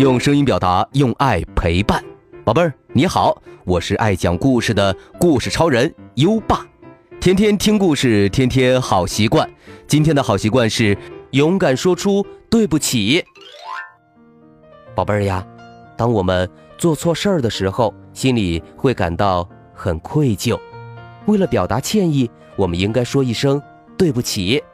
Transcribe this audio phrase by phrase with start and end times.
[0.00, 2.02] 用声音表达，用爱陪伴，
[2.42, 6.66] 宝贝儿你好，我是爱讲故事的故事超人优爸，
[7.20, 9.46] 天天听故事，天天好习惯。
[9.86, 10.96] 今天的好习惯是
[11.32, 13.22] 勇敢说出对不起。
[14.94, 15.46] 宝贝儿呀，
[15.98, 16.48] 当我们
[16.78, 20.58] 做错事儿的时候，心里会感到很愧疚。
[21.26, 23.60] 为了表达歉意，我们应该说一声
[23.98, 24.64] 对不起。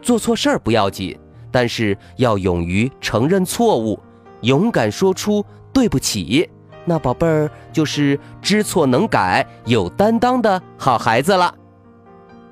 [0.00, 1.18] 做错事儿不要紧，
[1.50, 3.98] 但是要勇于承认错误。
[4.44, 6.48] 勇敢说出对不起，
[6.84, 11.52] 那宝贝儿就是知错能改、有担当的好孩子了。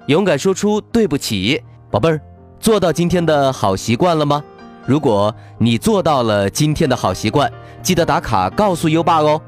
[0.06, 2.18] 勇敢说出对不起，宝贝儿，
[2.58, 4.42] 做到今天的好习惯了吗？
[4.86, 7.52] 如果你做到了今天的好习惯，
[7.82, 9.40] 记得打卡告诉优爸哦。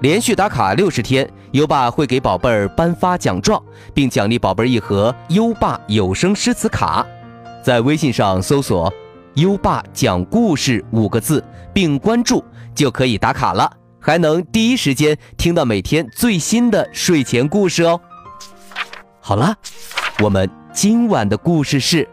[0.00, 3.62] 连续打卡六十天，优爸会给宝贝儿颁发奖状，
[3.94, 7.06] 并奖励宝贝儿一盒优爸有声诗词卡。
[7.62, 8.92] 在微信上搜索。
[9.34, 18.00] 优爸讲故事五个字，并关注就可以打卡了，还能第一时间听到每天最新的睡前故事哦。
[19.20, 19.56] 好了，
[20.22, 22.04] 我们今晚的故事是《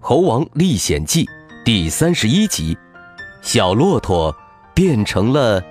[0.00, 1.24] 猴王历险记》
[1.64, 2.76] 第三十一集：
[3.40, 4.34] 小骆驼
[4.74, 5.62] 变成了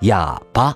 [0.00, 0.74] 哑巴。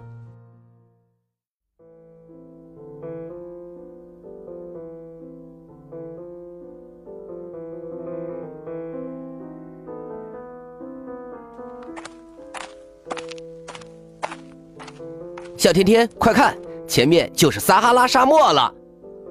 [15.60, 16.56] 小天天，快看，
[16.88, 18.72] 前面就是撒哈拉沙漠了！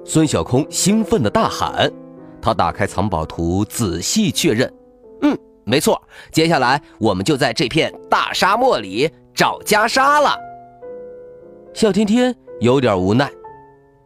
[0.04, 1.90] 孙小空兴奋地大喊。
[2.40, 4.72] 他打开藏宝图，仔细确认。
[5.22, 10.38] 嗯，没错，接下来我们就在这片大沙漠里找袈裟了。
[11.74, 13.28] 小天天有点无奈，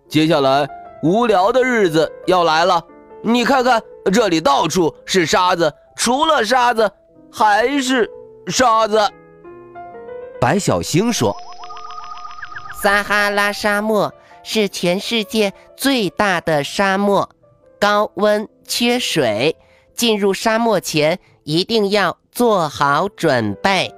[0.08, 0.67] 接下来
[1.02, 2.83] 无聊的日子要来了。
[3.22, 6.91] 你看看，这里到处是沙子，除了沙子
[7.30, 8.11] 还是
[8.46, 8.98] 沙子。
[10.41, 11.36] 白小星说。
[12.84, 14.12] 撒哈拉沙漠
[14.42, 17.27] 是全世界最大的沙漠，
[17.80, 19.56] 高温缺水，
[19.95, 23.90] 进入沙漠前一定要做好准备。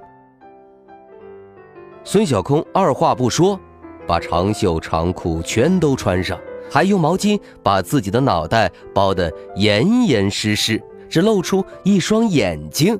[2.05, 3.59] 孙小空二话不说，
[4.07, 6.39] 把长袖长裤全都穿上，
[6.71, 12.97] 还用毛巾把自己的脑袋包得严严实实，只露出一双眼睛。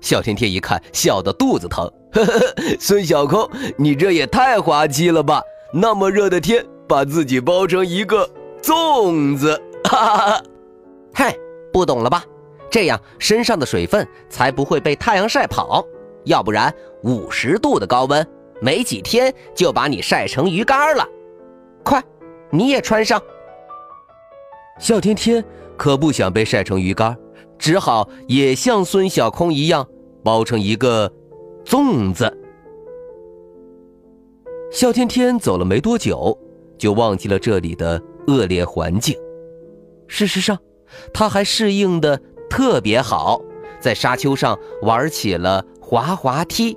[0.00, 1.88] 小甜甜一看，笑得肚子疼。
[2.12, 5.42] 呵呵呵，孙小空，你这也太滑稽了吧！
[5.72, 8.28] 那么热的天，把自己包成一个
[8.60, 10.42] 粽子，哈哈！
[11.14, 11.38] 嘿，
[11.72, 12.24] 不懂了吧？
[12.68, 15.84] 这样身上的水分才不会被太阳晒跑，
[16.24, 16.72] 要不然
[17.02, 18.26] 五十度的高温，
[18.60, 21.06] 没几天就把你晒成鱼干了。
[21.84, 22.02] 快，
[22.50, 23.20] 你也穿上。
[24.78, 25.44] 笑天天
[25.76, 27.16] 可不想被晒成鱼干，
[27.58, 29.86] 只好也像孙小空一样，
[30.24, 31.12] 包成一个。
[31.64, 32.36] 粽子。
[34.70, 36.36] 笑天天走了没多久，
[36.78, 39.16] 就忘记了这里的恶劣环境。
[40.06, 40.58] 事实上，
[41.12, 43.40] 他还适应的特别好，
[43.80, 46.76] 在沙丘上玩起了滑滑梯。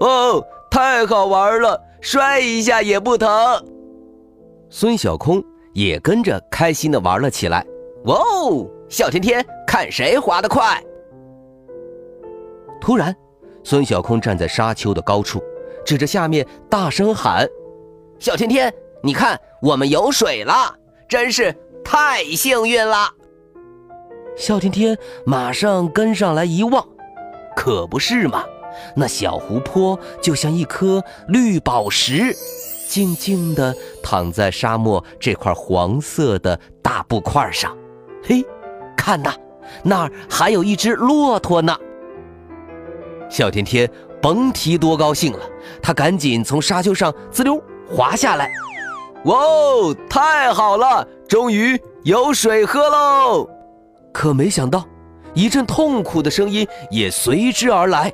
[0.00, 3.28] 哦，太好玩了，摔一下也不疼。
[4.70, 5.42] 孙小空
[5.74, 7.66] 也跟着开心的玩了起来。
[8.04, 10.82] 哇哦，笑天天，看谁滑得快！
[12.80, 13.14] 突然。
[13.64, 15.42] 孙小空站在沙丘的高处，
[15.84, 17.46] 指着下面大声喊
[18.18, 20.74] ：“小天天，你看，我们有水了，
[21.08, 21.54] 真是
[21.84, 23.10] 太幸运了！”
[24.36, 24.96] 小天天
[25.26, 26.86] 马上跟上来一望，
[27.56, 28.44] 可不是嘛，
[28.94, 32.34] 那小湖泊就像一颗绿宝石，
[32.88, 37.76] 静静地躺在沙漠这块黄色的大布块上。
[38.22, 38.44] 嘿，
[38.96, 39.34] 看呐，
[39.82, 41.76] 那儿还有一只骆驼呢。
[43.28, 43.88] 小天天
[44.20, 45.40] 甭提多高兴了，
[45.82, 48.50] 他赶紧从沙丘上滋溜滑下来。
[49.24, 53.48] 哇哦，太好了，终于有水喝喽！
[54.12, 54.84] 可没想到，
[55.34, 58.12] 一阵痛苦的声音也随之而来。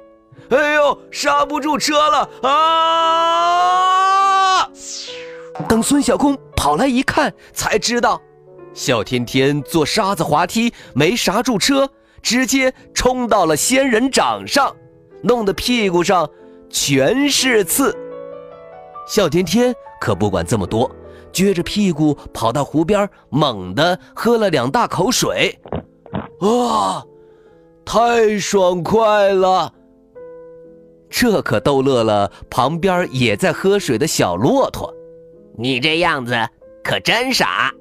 [0.50, 3.78] 哎呦，刹不住车了啊！
[5.68, 8.20] 等孙小空跑来一看，才知道，
[8.72, 11.88] 小天天坐沙子滑梯没刹住车，
[12.20, 14.74] 直接冲到了仙人掌上。
[15.24, 16.28] 弄得屁股上
[16.68, 17.96] 全是刺，
[19.08, 20.90] 小天天可不管这么多，
[21.32, 25.58] 撅着屁股跑到湖边，猛地喝了两大口水，
[26.40, 27.02] 啊，
[27.86, 29.72] 太爽快了！
[31.08, 34.92] 这可逗乐了旁边也在喝水的小骆驼。
[35.56, 36.36] 你这样子
[36.82, 37.72] 可真傻！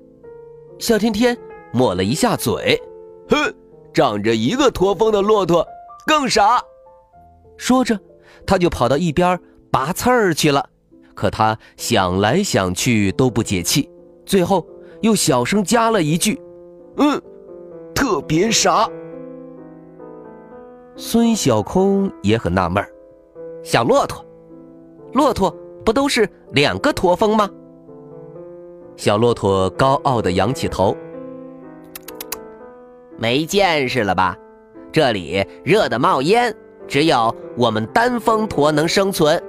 [0.80, 1.38] 小天天
[1.74, 2.82] 抹了一下嘴，
[3.30, 3.54] 哼，
[3.94, 5.68] 长着一个驼峰的骆驼
[6.06, 6.64] 更傻。
[7.64, 7.98] 说着，
[8.46, 9.40] 他就跑到一边
[9.72, 10.70] 拔刺儿去了。
[11.16, 13.90] 可他想来想去都不解气，
[14.26, 14.68] 最后
[15.00, 16.38] 又小声加了一句
[17.00, 17.22] ：“嗯，
[17.96, 18.86] 特别傻。”
[20.98, 22.86] 孙小空也很纳闷
[23.64, 24.26] ：“小骆驼，
[25.14, 25.50] 骆驼
[25.86, 27.50] 不都是两个驼峰吗？”
[28.98, 30.94] 小骆驼高傲地扬起头
[33.18, 34.38] ：“没见识了吧？
[34.92, 36.54] 这里热得冒烟，
[36.88, 39.42] 只有我们单峰驼能生存。”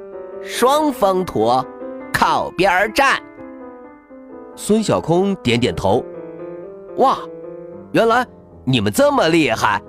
[0.43, 1.65] 双峰驼，
[2.13, 3.19] 靠边站。
[4.57, 6.05] 孙小空点点头。
[6.97, 7.19] 哇，
[7.93, 8.27] 原来
[8.65, 9.83] 你们这么厉害！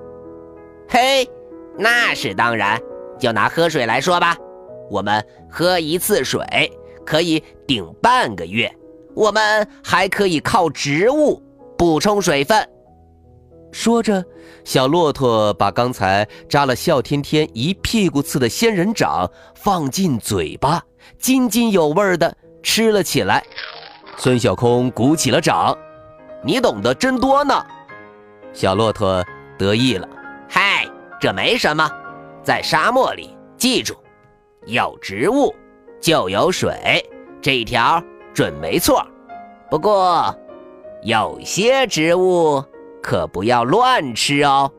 [0.88, 1.30] 嘿，
[1.77, 2.80] 那是当然。
[3.19, 4.36] 就拿喝水来说吧，
[4.89, 6.42] 我们喝一次水
[7.06, 8.74] 可以顶半个月。
[9.13, 11.42] 我们还可以靠植物
[11.77, 12.65] 补充水分。
[13.75, 14.24] 说着，
[14.63, 20.81] 小骆驼把刚才扎了笑天天一屁股刺的仙人掌放进嘴巴，
[21.19, 22.33] 津津有味的
[22.63, 23.44] 吃了起来。
[24.16, 25.77] 孙小空鼓起了掌
[26.42, 27.54] ：“你懂得真多呢。”
[28.54, 29.22] 小骆驼
[29.57, 30.07] 得意了
[30.48, 30.88] ：“嗨，
[31.19, 31.86] 这没什么，
[32.42, 33.94] 在沙漠里，记住，
[34.68, 35.54] 有植物
[36.00, 37.06] 就有水，
[37.42, 38.01] 这一条
[38.33, 39.06] 准没错。
[39.69, 40.33] 不过，
[41.04, 42.63] 有些植物……”
[43.06, 44.72] 可不要乱吃哦。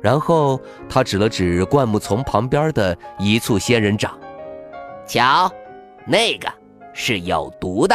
[0.00, 0.58] 然后
[0.88, 4.18] 他指了指灌木丛旁边的一簇仙人掌，
[5.06, 5.52] 瞧，
[6.06, 6.50] 那个
[6.94, 7.94] 是有毒的。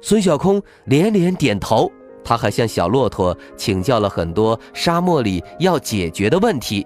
[0.00, 1.90] 孙小空连连点头。
[2.22, 6.84] 他还向小骆驼请教了很多沙漠里要解决的问题，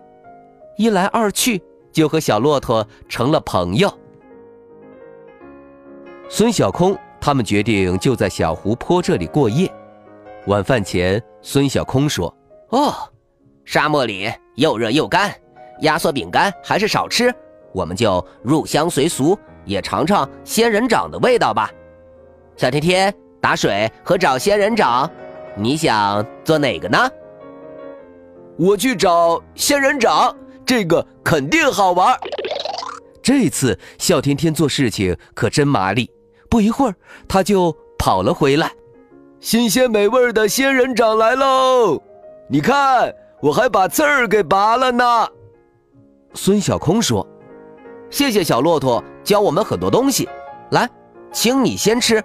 [0.76, 3.90] 一来二去就和小骆驼成了朋友。
[6.28, 9.70] 孙小空他们决定就在小湖泊这里过夜。
[10.46, 12.34] 晚饭前，孙小空说
[12.70, 12.94] ：“哦，
[13.66, 15.30] 沙漠里又热又干，
[15.82, 17.32] 压缩饼干还是少吃。
[17.72, 21.70] 我们就入乡随俗，也尝尝仙人掌的味道吧。”
[22.56, 25.10] 小天天打水和找仙人掌，
[25.54, 26.98] 你想做哪个呢？
[28.58, 30.34] 我去找仙人掌，
[30.64, 32.18] 这个肯定好玩。
[33.22, 36.10] 这次笑天天做事情可真麻利，
[36.48, 36.94] 不一会儿
[37.28, 38.72] 他就跑了回来。
[39.40, 41.98] 新鲜美味的仙人掌来喽！
[42.46, 43.10] 你看，
[43.40, 45.04] 我还把刺儿给拔了呢。
[46.34, 47.26] 孙小空说
[48.10, 50.28] ：“谢谢小骆驼教我们很多东西。
[50.72, 50.86] 来，
[51.32, 52.22] 请你先吃。”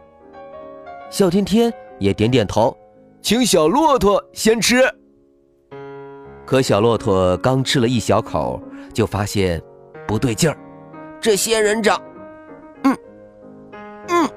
[1.10, 2.76] 笑天天也点点头，
[3.22, 4.84] 请小骆驼先吃。
[6.46, 8.62] 可小骆驼刚吃了一小口，
[8.94, 9.62] 就发现
[10.06, 10.58] 不对劲儿，
[11.22, 12.00] 这仙人掌，
[12.84, 12.98] 嗯，
[14.10, 14.30] 嗯。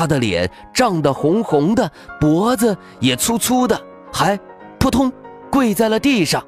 [0.00, 3.78] 他的脸涨得红红的，脖子也粗粗的，
[4.10, 4.34] 还
[4.78, 5.12] 扑通
[5.50, 6.42] 跪在了地上。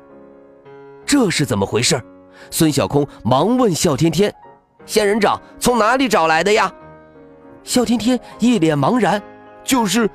[1.05, 2.03] 这是怎么回事？
[2.51, 4.35] 孙小空忙问笑天天
[4.87, 6.73] ：“仙人掌从哪里找来的呀？”
[7.63, 9.23] 笑天天一脸茫然
[9.63, 10.09] ：“就是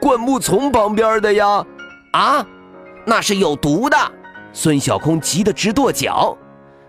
[0.00, 1.62] 灌木丛旁边的呀。”
[2.14, 2.42] 啊，
[3.04, 3.98] 那是有毒的！
[4.54, 6.34] 孙小空急得直跺脚。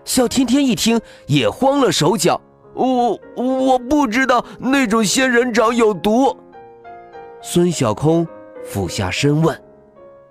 [0.06, 2.40] 笑天天一听也慌了手脚。
[2.74, 6.36] 我我不知道那种仙人掌有毒。
[7.42, 8.26] 孙小空
[8.64, 9.60] 俯下身问：“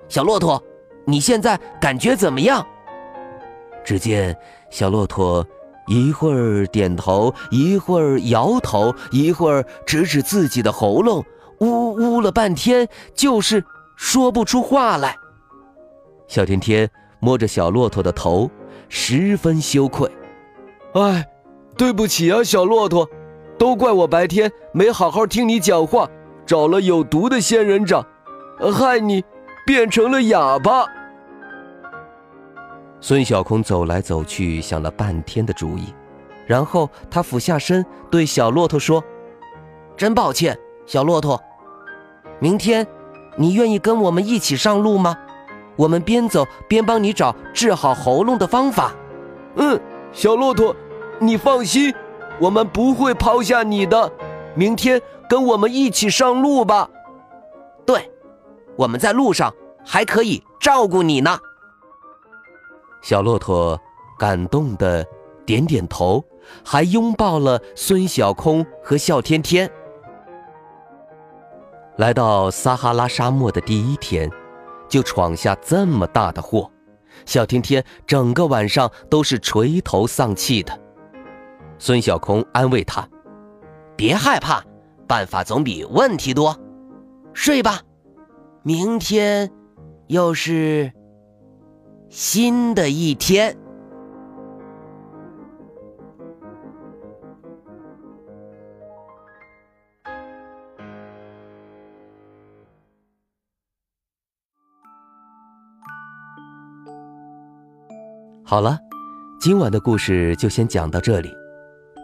[0.07, 0.61] 小骆驼，
[1.05, 2.65] 你现在感觉怎么样？”
[3.83, 4.35] 只见
[4.69, 5.45] 小骆驼
[5.87, 11.23] 一会儿点头，一会儿摇头，一会儿指指自己的喉咙，
[11.59, 13.63] 呜呜了半天，就是
[13.95, 15.15] 说不出话来。
[16.27, 18.49] 小天天摸着小骆驼的头，
[18.87, 20.09] 十分羞愧
[20.93, 21.25] ：“哎。”
[21.79, 23.09] 对不起啊，小骆驼，
[23.57, 26.09] 都怪我白天没好好听你讲话，
[26.45, 28.05] 找了有毒的仙人掌，
[28.73, 29.23] 害你
[29.65, 30.85] 变成了哑巴。
[32.99, 35.93] 孙小空走来走去，想了半天的主意，
[36.45, 39.01] 然后他俯下身对小骆驼说
[39.95, 41.41] ：“真抱歉，小骆驼，
[42.41, 42.85] 明天
[43.37, 45.17] 你愿意跟我们一起上路吗？
[45.77, 48.91] 我们边走边帮你找治好喉咙的方法。”
[49.55, 49.79] 嗯，
[50.11, 50.75] 小骆驼。
[51.21, 51.93] 你放心，
[52.39, 54.11] 我们不会抛下你的。
[54.55, 56.89] 明天跟我们一起上路吧。
[57.85, 58.09] 对，
[58.77, 59.53] 我们在路上
[59.85, 61.37] 还可以照顾你呢。
[63.01, 63.79] 小骆驼
[64.17, 65.05] 感动的
[65.45, 66.23] 点点头，
[66.63, 69.69] 还拥抱了孙小空和笑天天。
[71.97, 74.29] 来到撒哈拉沙漠的第一天，
[74.87, 76.71] 就闯下这么大的祸，
[77.25, 80.79] 笑天天整个晚上都是垂头丧气的。
[81.79, 83.07] 孙小空安慰他
[83.95, 84.61] 别害怕
[85.07, 86.55] 办法总比问题多
[87.33, 87.81] 睡吧。
[88.63, 89.49] 明天
[90.07, 90.91] 又是
[92.09, 93.57] 新的一天。
[108.43, 108.77] 好了
[109.39, 111.48] 今晚的故事就先讲到这里。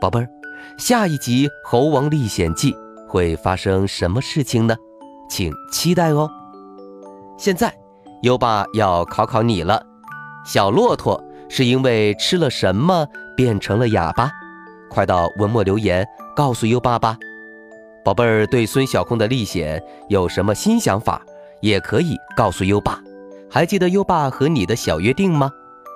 [0.05, 0.29] 宝贝儿，
[0.77, 2.71] 下一集《猴王历险记》
[3.07, 4.75] 会发生什么事情呢？
[5.27, 6.29] 请期待哦。
[7.39, 7.73] 现在，
[8.21, 9.81] 优爸要考考你了，
[10.45, 11.19] 小骆驼
[11.49, 14.31] 是因为吃了什么变成了哑巴？
[14.91, 17.17] 快到文末留言告诉优爸吧。
[18.03, 21.19] 宝贝儿对孙小空的历险有什么新想法，
[21.61, 23.01] 也可以告诉优爸。
[23.49, 25.49] 还记得优爸和你的小约定吗？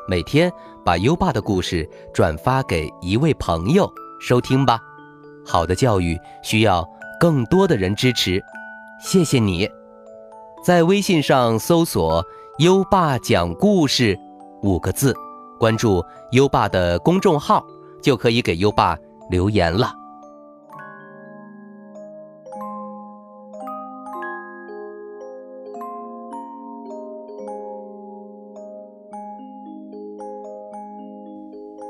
[0.10, 0.52] 每天
[0.84, 3.88] 把优爸的故事转发给一位朋友
[4.20, 4.80] 收听吧。
[5.46, 6.84] 好的教育需要
[7.20, 8.42] 更多的人支持，
[9.00, 9.70] 谢谢你。
[10.66, 12.26] 在微信上搜索
[12.58, 14.18] “优爸讲故事”
[14.64, 15.14] 五个字，
[15.60, 17.64] 关注优爸的公众号，
[18.02, 18.98] 就可以给优爸
[19.30, 19.94] 留言了。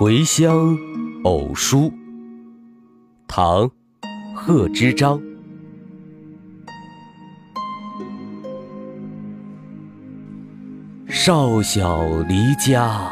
[0.00, 0.78] 回乡
[1.24, 1.90] 偶书》
[3.26, 3.62] 唐·
[4.32, 5.20] 贺知章。
[11.08, 13.10] 少小离家，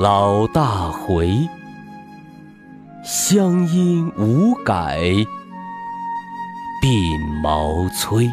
[0.00, 1.48] 老大回。
[3.04, 4.98] 乡音无改，
[6.82, 8.28] 鬓毛衰。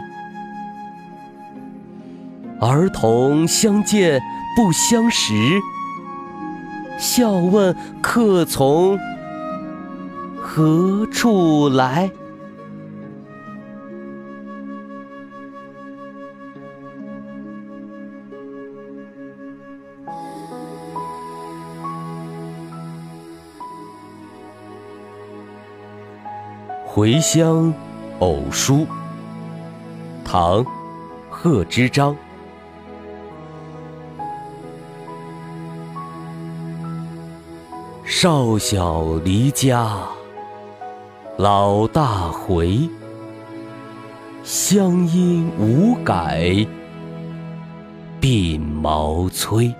[2.59, 4.19] 儿童相见
[4.55, 5.35] 不相识。
[7.01, 8.95] 笑问客从
[10.39, 12.11] 何处来？
[26.85, 27.73] 《回乡
[28.19, 28.75] 偶书》
[30.23, 30.63] 唐·
[31.31, 32.15] 贺知章。
[38.21, 39.97] 少小离家，
[41.39, 42.87] 老大回。
[44.43, 46.67] 乡音无改，
[48.21, 49.73] 鬓毛衰。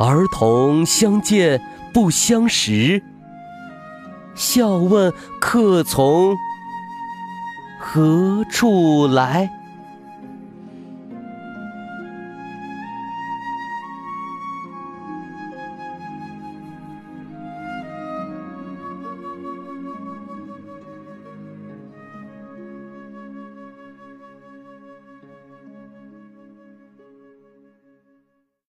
[0.00, 1.62] 儿童相见
[1.94, 3.00] 不相识，
[4.34, 6.36] 笑问客从
[7.78, 9.48] 何处来。